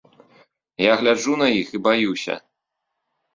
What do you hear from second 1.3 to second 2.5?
на іх і баюся.